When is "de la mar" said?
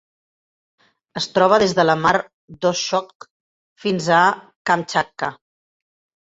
1.79-2.13